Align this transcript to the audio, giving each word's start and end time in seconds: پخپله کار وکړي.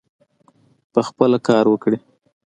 پخپله 0.93 1.39
کار 1.47 1.65
وکړي. 1.69 1.97